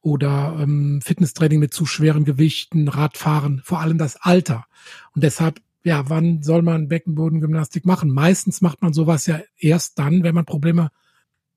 oder 0.00 0.58
ähm, 0.60 1.00
Fitnesstraining 1.02 1.58
mit 1.58 1.74
zu 1.74 1.86
schweren 1.86 2.24
Gewichten, 2.24 2.88
Radfahren, 2.88 3.60
vor 3.64 3.80
allem 3.80 3.98
das 3.98 4.16
Alter. 4.16 4.66
Und 5.14 5.24
deshalb, 5.24 5.60
ja, 5.84 6.08
wann 6.08 6.42
soll 6.42 6.62
man 6.62 6.88
Beckenbodengymnastik 6.88 7.84
machen? 7.84 8.10
Meistens 8.10 8.60
macht 8.60 8.82
man 8.82 8.92
sowas 8.92 9.26
ja 9.26 9.40
erst 9.58 9.98
dann, 9.98 10.22
wenn 10.22 10.34
man 10.34 10.44
Probleme 10.44 10.90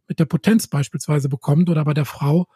mit 0.08 0.20
der 0.20 0.26
Potenz 0.26 0.68
beispielsweise 0.68 1.30
bekommt 1.30 1.70
oder 1.70 1.84
bei 1.86 1.94
der 1.94 2.06
Frau 2.06 2.48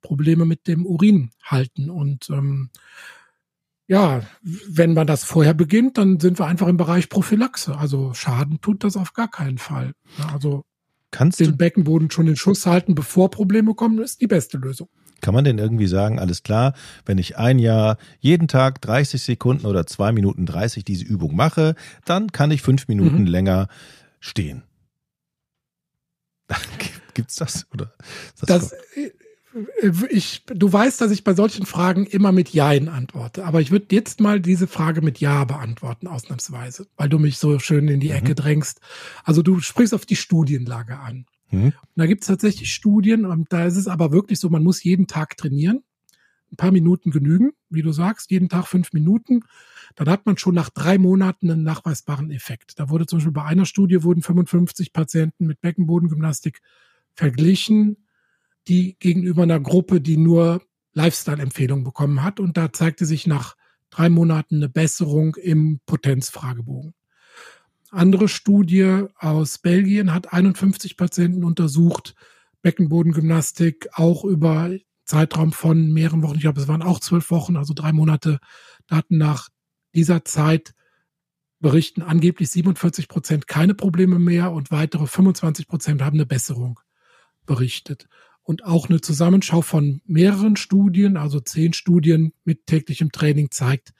Probleme 0.00 0.44
mit 0.44 0.66
dem 0.66 0.84
Urin 0.84 1.30
halten. 1.44 1.88
Und 1.88 2.28
ähm, 2.30 2.70
ja, 3.86 4.22
wenn 4.42 4.94
man 4.94 5.06
das 5.06 5.24
vorher 5.24 5.54
beginnt, 5.54 5.98
dann 5.98 6.20
sind 6.20 6.38
wir 6.38 6.46
einfach 6.46 6.68
im 6.68 6.76
Bereich 6.76 7.08
Prophylaxe. 7.08 7.76
Also 7.76 8.14
Schaden 8.14 8.60
tut 8.60 8.84
das 8.84 8.96
auf 8.96 9.12
gar 9.12 9.30
keinen 9.30 9.58
Fall. 9.58 9.92
Also 10.32 10.64
Kannst 11.12 11.40
den 11.40 11.58
Beckenboden 11.58 12.10
schon 12.10 12.26
in 12.26 12.36
Schuss 12.36 12.64
halten, 12.64 12.94
bevor 12.94 13.30
Probleme 13.30 13.74
kommen, 13.74 13.98
ist 13.98 14.22
die 14.22 14.26
beste 14.26 14.56
Lösung. 14.56 14.88
Kann 15.20 15.34
man 15.34 15.44
denn 15.44 15.58
irgendwie 15.58 15.86
sagen, 15.86 16.18
alles 16.18 16.42
klar, 16.42 16.72
wenn 17.04 17.18
ich 17.18 17.36
ein 17.36 17.58
Jahr 17.58 17.98
jeden 18.18 18.48
Tag 18.48 18.80
30 18.80 19.22
Sekunden 19.22 19.66
oder 19.66 19.86
zwei 19.86 20.10
Minuten 20.10 20.46
30 20.46 20.84
diese 20.84 21.04
Übung 21.04 21.36
mache, 21.36 21.74
dann 22.06 22.32
kann 22.32 22.50
ich 22.50 22.62
fünf 22.62 22.88
Minuten 22.88 23.20
mhm. 23.20 23.26
länger 23.26 23.68
stehen. 24.20 24.64
Gibt's 27.14 27.36
das 27.36 27.66
oder? 27.72 27.92
Das, 28.40 28.70
das 28.70 28.72
äh, 28.96 29.10
ich, 30.08 30.44
du 30.46 30.72
weißt, 30.72 31.00
dass 31.00 31.10
ich 31.10 31.24
bei 31.24 31.34
solchen 31.34 31.66
Fragen 31.66 32.06
immer 32.06 32.32
mit 32.32 32.50
Jein 32.50 32.88
antworte. 32.88 33.44
Aber 33.44 33.60
ich 33.60 33.70
würde 33.70 33.94
jetzt 33.94 34.20
mal 34.20 34.40
diese 34.40 34.66
Frage 34.66 35.02
mit 35.02 35.20
Ja 35.20 35.44
beantworten, 35.44 36.06
ausnahmsweise, 36.06 36.86
weil 36.96 37.08
du 37.08 37.18
mich 37.18 37.38
so 37.38 37.58
schön 37.58 37.88
in 37.88 38.00
die 38.00 38.08
mhm. 38.08 38.14
Ecke 38.14 38.34
drängst. 38.34 38.80
Also 39.24 39.42
du 39.42 39.60
sprichst 39.60 39.94
auf 39.94 40.06
die 40.06 40.16
Studienlage 40.16 40.98
an. 40.98 41.26
Mhm. 41.50 41.74
da 41.96 42.06
gibt 42.06 42.22
es 42.22 42.28
tatsächlich 42.28 42.72
Studien, 42.72 43.26
und 43.26 43.52
da 43.52 43.66
ist 43.66 43.76
es 43.76 43.86
aber 43.86 44.10
wirklich 44.10 44.40
so, 44.40 44.48
man 44.48 44.62
muss 44.62 44.82
jeden 44.82 45.06
Tag 45.06 45.36
trainieren. 45.36 45.82
Ein 46.52 46.56
paar 46.56 46.70
Minuten 46.70 47.10
genügen, 47.10 47.52
wie 47.70 47.80
du 47.80 47.92
sagst, 47.92 48.30
jeden 48.30 48.50
Tag 48.50 48.66
fünf 48.66 48.92
Minuten. 48.92 49.40
Dann 49.94 50.08
hat 50.08 50.26
man 50.26 50.36
schon 50.36 50.54
nach 50.54 50.68
drei 50.68 50.98
Monaten 50.98 51.50
einen 51.50 51.62
nachweisbaren 51.62 52.30
Effekt. 52.30 52.78
Da 52.78 52.90
wurde 52.90 53.06
zum 53.06 53.18
Beispiel 53.18 53.32
bei 53.32 53.44
einer 53.44 53.64
Studie 53.64 54.02
wurden 54.02 54.22
55 54.22 54.92
Patienten 54.92 55.46
mit 55.46 55.62
Beckenbodengymnastik 55.62 56.60
verglichen, 57.14 58.06
die 58.68 58.96
gegenüber 58.98 59.44
einer 59.44 59.60
Gruppe, 59.60 60.02
die 60.02 60.18
nur 60.18 60.62
Lifestyle-Empfehlungen 60.92 61.84
bekommen 61.84 62.22
hat. 62.22 62.38
Und 62.38 62.58
da 62.58 62.70
zeigte 62.70 63.06
sich 63.06 63.26
nach 63.26 63.56
drei 63.88 64.10
Monaten 64.10 64.56
eine 64.56 64.68
Besserung 64.68 65.36
im 65.36 65.80
Potenzfragebogen. 65.86 66.94
andere 67.90 68.28
Studie 68.28 69.04
aus 69.16 69.58
Belgien 69.58 70.12
hat 70.12 70.32
51 70.32 70.96
Patienten 70.96 71.44
untersucht, 71.44 72.14
Beckenbodengymnastik 72.62 73.88
auch 73.94 74.24
über 74.24 74.70
Zeitraum 75.12 75.52
von 75.52 75.92
mehreren 75.92 76.22
Wochen. 76.22 76.36
Ich 76.36 76.40
glaube, 76.40 76.58
es 76.58 76.68
waren 76.68 76.80
auch 76.80 76.98
zwölf 76.98 77.30
Wochen, 77.30 77.58
also 77.58 77.74
drei 77.74 77.92
Monate. 77.92 78.38
Daten 78.86 79.18
nach 79.18 79.50
dieser 79.94 80.24
Zeit 80.24 80.72
berichten 81.60 82.00
angeblich 82.00 82.48
47 82.48 83.08
Prozent 83.08 83.46
keine 83.46 83.74
Probleme 83.74 84.18
mehr 84.18 84.52
und 84.52 84.70
weitere 84.70 85.06
25 85.06 85.68
Prozent 85.68 86.00
haben 86.00 86.16
eine 86.16 86.24
Besserung 86.24 86.80
berichtet. 87.44 88.08
Und 88.42 88.64
auch 88.64 88.88
eine 88.88 89.02
Zusammenschau 89.02 89.60
von 89.60 90.00
mehreren 90.06 90.56
Studien, 90.56 91.18
also 91.18 91.40
zehn 91.40 91.74
Studien 91.74 92.32
mit 92.44 92.66
täglichem 92.66 93.12
Training 93.12 93.50
zeigt 93.50 93.92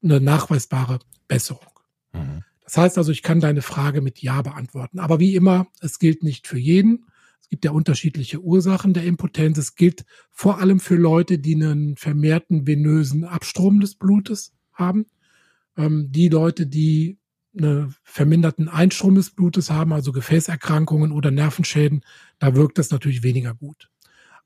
eine 0.00 0.20
nachweisbare 0.20 1.00
Besserung. 1.26 1.72
Mhm. 2.12 2.44
Das 2.62 2.76
heißt 2.76 2.98
also, 2.98 3.10
ich 3.10 3.24
kann 3.24 3.40
deine 3.40 3.62
Frage 3.62 4.00
mit 4.00 4.22
Ja 4.22 4.42
beantworten. 4.42 5.00
Aber 5.00 5.18
wie 5.18 5.34
immer, 5.34 5.66
es 5.80 5.98
gilt 5.98 6.22
nicht 6.22 6.46
für 6.46 6.58
jeden. 6.58 7.09
Gibt 7.50 7.64
ja 7.64 7.72
unterschiedliche 7.72 8.40
Ursachen 8.40 8.94
der 8.94 9.04
Impotenz. 9.04 9.58
Es 9.58 9.74
gilt 9.74 10.04
vor 10.30 10.58
allem 10.58 10.80
für 10.80 10.94
Leute, 10.94 11.38
die 11.38 11.56
einen 11.56 11.96
vermehrten 11.96 12.66
venösen 12.66 13.24
Abstrom 13.24 13.80
des 13.80 13.96
Blutes 13.96 14.52
haben. 14.72 15.06
Ähm, 15.76 16.10
die 16.10 16.28
Leute, 16.28 16.66
die 16.66 17.18
einen 17.58 17.94
verminderten 18.04 18.68
Einstrom 18.68 19.16
des 19.16 19.30
Blutes 19.30 19.70
haben, 19.70 19.92
also 19.92 20.12
Gefäßerkrankungen 20.12 21.10
oder 21.10 21.32
Nervenschäden, 21.32 22.04
da 22.38 22.54
wirkt 22.54 22.78
das 22.78 22.90
natürlich 22.90 23.24
weniger 23.24 23.54
gut. 23.54 23.90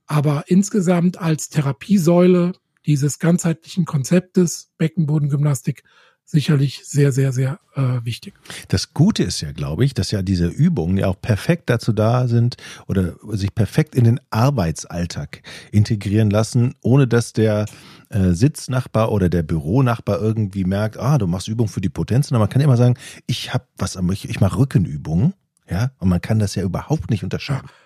Aber 0.06 0.44
insgesamt 0.46 1.18
als 1.18 1.50
Therapiesäule 1.50 2.52
dieses 2.87 3.18
ganzheitlichen 3.18 3.84
Konzeptes 3.84 4.73
Beckenbodengymnastik 4.78 5.84
sicherlich 6.24 6.80
sehr, 6.84 7.12
sehr, 7.12 7.32
sehr 7.32 7.58
äh, 7.74 8.04
wichtig. 8.04 8.34
Das 8.68 8.94
Gute 8.94 9.22
ist 9.22 9.40
ja, 9.40 9.52
glaube 9.52 9.84
ich, 9.84 9.94
dass 9.94 10.10
ja 10.10 10.22
diese 10.22 10.46
Übungen 10.46 10.96
ja 10.96 11.06
auch 11.06 11.20
perfekt 11.20 11.70
dazu 11.70 11.92
da 11.92 12.26
sind 12.28 12.56
oder 12.86 13.14
sich 13.30 13.54
perfekt 13.54 13.94
in 13.94 14.04
den 14.04 14.20
Arbeitsalltag 14.30 15.42
integrieren 15.70 16.30
lassen, 16.30 16.74
ohne 16.82 17.06
dass 17.06 17.32
der 17.32 17.66
äh, 18.08 18.32
Sitznachbar 18.32 19.12
oder 19.12 19.28
der 19.28 19.42
Büronachbar 19.42 20.20
irgendwie 20.20 20.64
merkt, 20.64 20.98
ah, 20.98 21.18
du 21.18 21.26
machst 21.26 21.48
Übungen 21.48 21.68
für 21.68 21.80
die 21.80 21.88
Potenz. 21.88 22.30
Und 22.30 22.38
man 22.38 22.48
kann 22.48 22.62
immer 22.62 22.76
sagen, 22.76 22.96
ich 23.26 23.52
habe 23.52 23.64
was 23.76 23.96
am, 23.96 24.10
ich, 24.10 24.28
ich 24.28 24.40
mache 24.40 24.58
Rückenübungen, 24.58 25.34
ja, 25.68 25.92
und 25.98 26.08
man 26.08 26.20
kann 26.20 26.38
das 26.38 26.54
ja 26.54 26.62
überhaupt 26.62 27.10
nicht 27.10 27.24
unterscheiden. 27.24 27.66
Ja. 27.66 27.83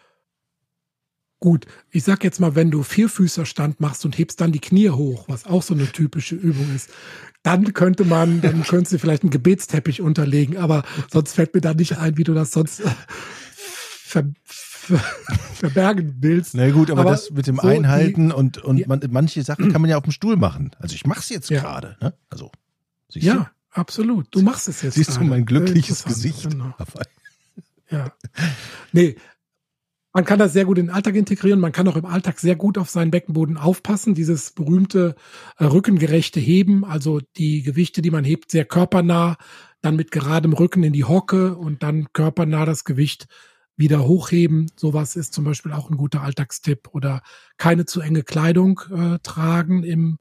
Gut, 1.41 1.67
ich 1.91 2.03
sag 2.03 2.25
jetzt 2.25 2.41
mal, 2.41 2.57
wenn 2.57 2.73
du 2.73 2.83
Vierfüßerstand 2.83 3.81
machst 3.81 4.05
und 4.05 4.19
hebst 4.19 4.41
dann 4.41 4.51
die 4.51 4.59
Knie 4.59 4.91
hoch, 4.91 5.25
was 5.29 5.47
auch 5.47 5.63
so 5.63 5.73
eine 5.73 5.87
typische 5.87 6.35
Übung 6.35 6.75
ist, 6.75 6.91
dann 7.45 7.73
könnte 7.75 8.05
man, 8.05 8.41
dann 8.41 8.65
könntest 8.65 8.93
du 8.93 8.99
vielleicht 8.99 9.23
einen 9.23 9.31
Gebetsteppich 9.31 10.01
unterlegen, 10.01 10.57
aber 10.57 10.83
sonst 11.11 11.35
fällt 11.35 11.55
mir 11.55 11.61
da 11.61 11.75
nicht 11.75 11.97
ein, 11.97 12.17
wie 12.17 12.25
du 12.25 12.35
das 12.35 12.51
sonst 12.51 12.81
äh, 12.81 12.91
ver, 13.47 14.25
ver, 14.45 14.99
verbergen 15.55 16.17
willst. 16.19 16.55
Na 16.55 16.69
gut, 16.71 16.91
aber, 16.91 17.03
aber 17.03 17.11
das 17.13 17.31
mit 17.31 17.47
dem 17.47 17.57
so 17.57 17.69
Einhalten 17.69 18.31
die, 18.31 18.35
und, 18.35 18.59
und 18.59 18.89
man, 18.89 19.01
manche 19.11 19.43
Sachen 19.45 19.71
kann 19.71 19.81
man 19.81 19.91
ja 19.91 19.97
auf 19.97 20.03
dem 20.03 20.13
Stuhl 20.13 20.37
machen. 20.37 20.73
Also 20.81 20.97
ich 20.97 21.07
mach's 21.07 21.29
jetzt 21.29 21.51
ja. 21.51 21.61
gerade, 21.61 21.97
ne? 22.01 22.15
Also, 22.31 22.51
siehst 23.09 23.25
ja, 23.25 23.35
du? 23.35 23.81
absolut. 23.81 24.27
Du 24.33 24.43
machst 24.43 24.67
es 24.67 24.83
jetzt 24.83 24.95
Siehst 24.95 25.11
grade. 25.11 25.25
du 25.25 25.31
mein 25.31 25.47
glückliches 25.47 26.03
Gesicht? 26.03 26.51
Genau. 26.51 26.75
Ja. 27.91 28.13
Nee, 28.93 29.17
man 30.19 30.25
kann 30.25 30.41
das 30.41 30.53
sehr 30.53 30.65
gut 30.65 30.79
in 30.79 30.87
den 30.87 30.95
Alltag 30.97 31.15
integrieren. 31.15 31.61
Man 31.61 31.71
kann 31.71 31.87
auch 31.87 31.95
im 31.95 32.05
Alltag 32.05 32.41
sehr 32.41 32.57
gut 32.57 32.77
auf 32.77 32.91
seinen 32.91 33.13
Beckenboden 33.13 33.57
aufpassen. 33.57 34.17
Dieses 34.17 34.51
berühmte 34.51 35.15
äh, 35.59 35.65
rückengerechte 35.65 36.41
Heben, 36.41 36.85
also 36.85 37.21
die 37.37 37.63
Gewichte, 37.63 38.03
die 38.03 38.11
man 38.11 38.25
hebt, 38.25 38.51
sehr 38.51 38.65
körpernah, 38.65 39.37
dann 39.81 39.95
mit 39.95 40.11
geradem 40.11 40.55
Rücken 40.55 40.83
in 40.83 40.93
die 40.93 41.05
Hocke 41.05 41.55
und 41.55 41.85
dann 41.85 42.13
körpernah 42.13 42.65
das 42.65 42.83
Gewicht 42.83 43.29
wieder 43.77 44.09
hochheben. 44.09 44.67
Sowas 44.75 45.15
ist 45.15 45.35
zum 45.35 45.45
Beispiel 45.45 45.71
auch 45.71 45.89
ein 45.89 45.97
guter 45.97 46.23
Alltagstipp. 46.23 46.89
Oder 46.91 47.23
keine 47.57 47.85
zu 47.85 48.01
enge 48.01 48.25
Kleidung 48.25 48.81
äh, 48.91 49.21
tragen 49.23 49.85
im 49.85 50.19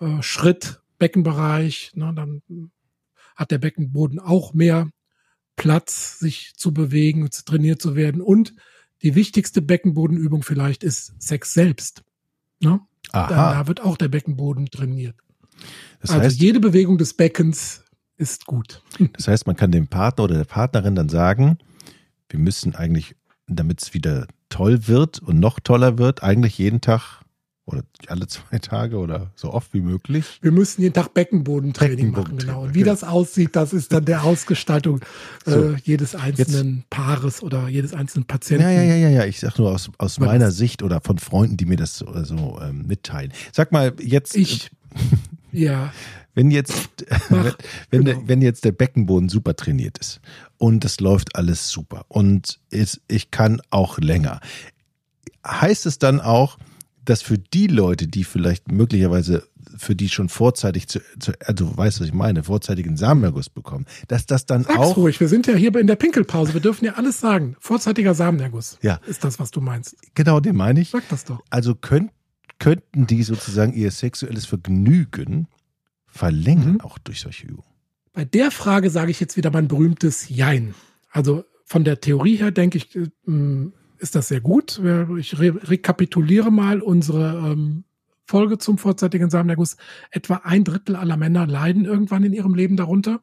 äh, 0.00 0.22
Schritt, 0.22 0.80
Beckenbereich. 0.98 1.92
Ne, 1.94 2.10
dann 2.16 2.40
hat 3.36 3.50
der 3.50 3.58
Beckenboden 3.58 4.18
auch 4.18 4.54
mehr 4.54 4.88
Platz, 5.56 6.18
sich 6.20 6.54
zu 6.56 6.72
bewegen, 6.72 7.28
trainiert 7.44 7.82
zu 7.82 7.96
werden. 7.96 8.22
Und 8.22 8.54
die 9.02 9.14
wichtigste 9.14 9.62
Beckenbodenübung 9.62 10.42
vielleicht 10.42 10.82
ist 10.82 11.14
Sex 11.20 11.52
selbst. 11.52 12.02
Ne? 12.60 12.80
Aha. 13.12 13.28
Da, 13.28 13.66
wird 13.66 13.80
auch 13.82 13.96
der 13.96 14.08
Beckenboden 14.08 14.66
trainiert. 14.66 15.16
Das 16.00 16.10
also 16.10 16.22
heißt, 16.22 16.40
jede 16.40 16.60
Bewegung 16.60 16.98
des 16.98 17.14
Beckens 17.14 17.84
ist 18.16 18.46
gut. 18.46 18.82
Das 19.12 19.28
heißt, 19.28 19.46
man 19.46 19.56
kann 19.56 19.70
dem 19.70 19.88
Partner 19.88 20.24
oder 20.24 20.36
der 20.36 20.44
Partnerin 20.44 20.94
dann 20.94 21.08
sagen, 21.08 21.58
wir 22.28 22.38
müssen 22.38 22.74
eigentlich, 22.74 23.14
damit 23.46 23.82
es 23.82 23.94
wieder 23.94 24.26
toll 24.48 24.88
wird 24.88 25.20
und 25.20 25.38
noch 25.38 25.60
toller 25.60 25.98
wird, 25.98 26.22
eigentlich 26.22 26.58
jeden 26.58 26.80
Tag 26.80 27.22
oder 27.66 27.82
alle 28.06 28.28
zwei 28.28 28.58
Tage 28.60 28.96
oder 28.96 29.32
so 29.34 29.52
oft 29.52 29.74
wie 29.74 29.80
möglich. 29.80 30.38
Wir 30.40 30.52
müssen 30.52 30.82
jeden 30.82 30.94
Tag 30.94 31.12
Beckenbodentraining 31.14 32.12
machen, 32.12 32.38
genau. 32.38 32.62
Und 32.62 32.74
wie 32.74 32.80
genau. 32.80 32.92
das 32.92 33.02
aussieht, 33.02 33.56
das 33.56 33.72
ist 33.72 33.92
dann 33.92 34.04
der 34.04 34.22
Ausgestaltung 34.22 35.00
äh, 35.46 35.50
so, 35.50 35.62
äh, 35.70 35.76
jedes 35.82 36.14
einzelnen 36.14 36.76
jetzt, 36.76 36.90
Paares 36.90 37.42
oder 37.42 37.68
jedes 37.68 37.92
einzelnen 37.92 38.24
Patienten. 38.24 38.62
Ja, 38.62 38.70
ja, 38.70 38.82
ja, 38.82 38.94
ja, 38.94 39.08
ja. 39.08 39.24
Ich 39.24 39.40
sag 39.40 39.58
nur 39.58 39.72
aus, 39.72 39.90
aus 39.98 40.20
meiner 40.20 40.52
Sicht 40.52 40.84
oder 40.84 41.00
von 41.00 41.18
Freunden, 41.18 41.56
die 41.56 41.66
mir 41.66 41.76
das 41.76 41.98
so, 41.98 42.06
so 42.24 42.60
ähm, 42.62 42.86
mitteilen. 42.86 43.32
Sag 43.52 43.72
mal, 43.72 43.94
jetzt. 44.00 44.36
Ich. 44.36 44.70
ja. 45.52 45.92
Wenn 46.34 46.50
jetzt, 46.50 46.88
Mach, 47.30 47.56
wenn, 47.90 48.04
genau. 48.04 48.22
wenn 48.26 48.42
jetzt 48.42 48.64
der 48.64 48.72
Beckenboden 48.72 49.28
super 49.28 49.56
trainiert 49.56 49.98
ist 49.98 50.20
und 50.58 50.84
es 50.84 51.00
läuft 51.00 51.34
alles 51.34 51.70
super 51.70 52.04
und 52.08 52.60
ist, 52.70 53.00
ich 53.08 53.30
kann 53.30 53.60
auch 53.70 53.98
länger, 53.98 54.40
heißt 55.44 55.86
es 55.86 55.98
dann 55.98 56.20
auch, 56.20 56.58
dass 57.06 57.22
für 57.22 57.38
die 57.38 57.66
Leute, 57.66 58.06
die 58.08 58.24
vielleicht 58.24 58.70
möglicherweise 58.70 59.48
für 59.76 59.94
die 59.94 60.08
schon 60.08 60.28
vorzeitig 60.28 60.88
zu, 60.88 61.00
zu 61.18 61.32
also 61.44 61.66
du 61.66 61.76
weißt, 61.76 62.00
was 62.00 62.08
ich 62.08 62.14
meine, 62.14 62.44
vorzeitigen 62.44 62.96
Samenerguss 62.96 63.48
bekommen, 63.48 63.86
dass 64.08 64.26
das 64.26 64.46
dann 64.46 64.64
Sag's 64.64 64.76
auch. 64.76 64.96
ruhig, 64.96 65.20
wir 65.20 65.28
sind 65.28 65.46
ja 65.46 65.54
hier 65.54 65.74
in 65.76 65.86
der 65.86 65.96
Pinkelpause, 65.96 66.54
wir 66.54 66.60
dürfen 66.60 66.84
ja 66.84 66.94
alles 66.94 67.20
sagen. 67.20 67.56
Vorzeitiger 67.60 68.14
Samenerguss. 68.14 68.78
Ja. 68.82 69.00
Ist 69.06 69.24
das, 69.24 69.38
was 69.38 69.50
du 69.50 69.60
meinst? 69.60 69.96
Genau, 70.14 70.40
den 70.40 70.56
meine 70.56 70.80
ich. 70.80 70.90
Sag 70.90 71.08
das 71.08 71.24
doch. 71.24 71.42
Also 71.50 71.74
könnt, 71.74 72.10
könnten 72.58 73.06
die 73.06 73.22
sozusagen 73.22 73.72
ihr 73.72 73.90
sexuelles 73.90 74.46
Vergnügen 74.46 75.48
verlängern, 76.06 76.74
mhm. 76.74 76.80
auch 76.80 76.98
durch 76.98 77.20
solche 77.20 77.46
Übungen. 77.46 77.68
Bei 78.12 78.24
der 78.24 78.50
Frage 78.50 78.90
sage 78.90 79.10
ich 79.10 79.20
jetzt 79.20 79.36
wieder 79.36 79.50
mein 79.50 79.68
berühmtes 79.68 80.28
Jein. 80.28 80.74
Also 81.10 81.44
von 81.64 81.84
der 81.84 82.00
Theorie 82.00 82.36
her 82.36 82.50
denke 82.50 82.78
ich, 82.78 82.96
äh, 82.96 83.08
ist 83.98 84.14
das 84.14 84.28
sehr 84.28 84.40
gut. 84.40 84.80
Ich 85.18 85.38
re 85.38 85.58
rekapituliere 85.68 86.50
mal 86.50 86.80
unsere 86.80 87.52
ähm, 87.52 87.84
Folge 88.24 88.58
zum 88.58 88.78
vorzeitigen 88.78 89.30
Samenerguss. 89.30 89.76
Etwa 90.10 90.42
ein 90.44 90.64
Drittel 90.64 90.96
aller 90.96 91.16
Männer 91.16 91.46
leiden 91.46 91.84
irgendwann 91.84 92.24
in 92.24 92.32
ihrem 92.32 92.54
Leben 92.54 92.76
darunter. 92.76 93.22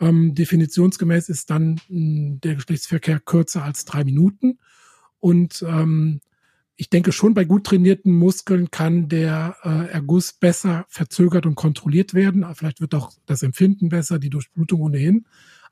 Ähm, 0.00 0.34
definitionsgemäß 0.34 1.28
ist 1.28 1.50
dann 1.50 1.74
mh, 1.74 1.80
hm, 1.88 2.40
der 2.40 2.54
Geschlechtsverkehr 2.56 3.20
kürzer 3.20 3.64
als 3.64 3.84
drei 3.84 4.04
Minuten. 4.04 4.58
Und 5.20 5.64
ähm, 5.66 6.20
ich 6.76 6.90
denke 6.90 7.12
schon, 7.12 7.32
bei 7.32 7.44
gut 7.44 7.64
trainierten 7.64 8.12
Muskeln 8.12 8.70
kann 8.70 9.08
der 9.08 9.56
äh, 9.64 9.90
Erguss 9.92 10.34
besser 10.34 10.84
verzögert 10.88 11.46
und 11.46 11.54
kontrolliert 11.54 12.12
werden. 12.12 12.44
Vielleicht 12.54 12.80
wird 12.80 12.94
auch 12.94 13.12
das 13.24 13.42
Empfinden 13.42 13.88
besser, 13.88 14.18
die 14.18 14.30
Durchblutung 14.30 14.82
ohnehin. 14.82 15.26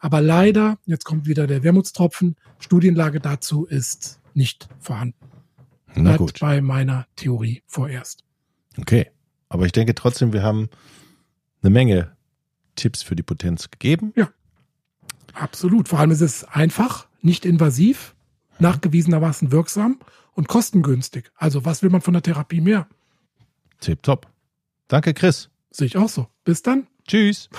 Aber 0.05 0.21
leider, 0.21 0.79
jetzt 0.85 1.07
kommt 1.07 1.27
wieder 1.27 1.47
der 1.47 1.63
Wermutstropfen, 1.63 2.37
Studienlage 2.59 3.21
dazu 3.21 3.65
ist 3.65 4.21
nicht 4.35 4.69
vorhanden. 4.79 5.17
Na 5.95 6.03
Bleibt 6.03 6.19
gut. 6.19 6.41
bei 6.41 6.61
meiner 6.61 7.07
Theorie 7.17 7.63
vorerst. 7.67 8.23
Okay. 8.77 9.11
Aber 9.49 9.65
ich 9.65 9.73
denke 9.73 9.95
trotzdem, 9.95 10.35
wir 10.35 10.43
haben 10.43 10.69
eine 11.63 11.71
Menge 11.71 12.15
Tipps 12.77 13.03
für 13.03 13.17
die 13.17 13.23
Potenz 13.23 13.71
gegeben. 13.71 14.13
Ja. 14.15 14.29
Absolut. 15.33 15.89
Vor 15.89 16.01
allem 16.01 16.11
ist 16.11 16.21
es 16.21 16.45
einfach, 16.45 17.09
nicht 17.23 17.47
invasiv, 17.47 18.15
nachgewiesenermaßen 18.59 19.53
wirksam 19.53 20.01
und 20.35 20.49
kostengünstig. 20.49 21.33
Also 21.35 21.65
was 21.65 21.83
will 21.83 21.89
man 21.89 22.03
von 22.03 22.13
der 22.13 22.23
Therapie 22.23 22.61
mehr? 22.61 22.89
Tipptopp. 23.81 24.31
Danke, 24.87 25.15
Chris. 25.15 25.49
Sehe 25.71 25.87
ich 25.87 25.97
auch 25.97 26.11
so. 26.11 26.29
Bis 26.45 26.61
dann. 26.61 26.89
Tschüss. 27.09 27.49